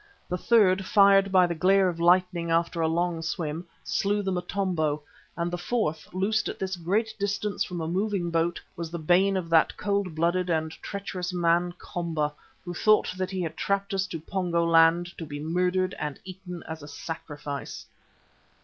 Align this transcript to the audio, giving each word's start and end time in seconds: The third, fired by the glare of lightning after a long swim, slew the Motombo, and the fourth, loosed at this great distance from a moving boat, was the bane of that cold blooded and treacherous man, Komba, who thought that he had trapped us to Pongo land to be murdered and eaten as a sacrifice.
The 0.29 0.35
third, 0.35 0.83
fired 0.83 1.31
by 1.31 1.45
the 1.45 1.53
glare 1.53 1.87
of 1.87 1.99
lightning 1.99 2.49
after 2.49 2.81
a 2.81 2.87
long 2.87 3.21
swim, 3.21 3.67
slew 3.83 4.23
the 4.23 4.31
Motombo, 4.31 5.03
and 5.37 5.51
the 5.51 5.59
fourth, 5.59 6.11
loosed 6.11 6.49
at 6.49 6.57
this 6.57 6.75
great 6.75 7.13
distance 7.19 7.63
from 7.63 7.79
a 7.81 7.87
moving 7.87 8.31
boat, 8.31 8.59
was 8.75 8.89
the 8.89 8.97
bane 8.97 9.37
of 9.37 9.47
that 9.51 9.77
cold 9.77 10.15
blooded 10.15 10.49
and 10.49 10.71
treacherous 10.81 11.31
man, 11.31 11.75
Komba, 11.77 12.33
who 12.65 12.73
thought 12.73 13.13
that 13.15 13.29
he 13.29 13.41
had 13.43 13.55
trapped 13.55 13.93
us 13.93 14.07
to 14.07 14.19
Pongo 14.19 14.65
land 14.65 15.15
to 15.19 15.23
be 15.27 15.39
murdered 15.39 15.93
and 15.99 16.17
eaten 16.25 16.63
as 16.67 16.81
a 16.81 16.87
sacrifice. 16.87 17.85